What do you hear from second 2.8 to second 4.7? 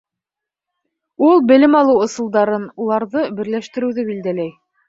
уларҙы берләштереүҙе билдәләй.